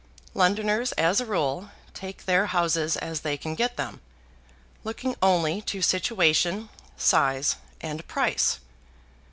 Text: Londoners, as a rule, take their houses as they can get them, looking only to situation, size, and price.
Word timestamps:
Londoners, 0.33 0.93
as 0.93 1.21
a 1.21 1.27
rule, 1.27 1.69
take 1.93 2.25
their 2.25 2.47
houses 2.47 2.97
as 2.97 3.21
they 3.21 3.37
can 3.37 3.53
get 3.53 3.77
them, 3.77 4.01
looking 4.83 5.15
only 5.21 5.61
to 5.61 5.79
situation, 5.83 6.69
size, 6.97 7.57
and 7.81 8.07
price. 8.07 8.59